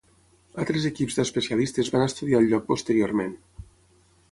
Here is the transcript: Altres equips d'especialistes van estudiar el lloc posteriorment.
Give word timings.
Altres 0.61 0.87
equips 0.89 1.17
d'especialistes 1.19 1.93
van 1.97 2.05
estudiar 2.07 2.41
el 2.41 2.51
lloc 2.55 2.67
posteriorment. 2.73 3.39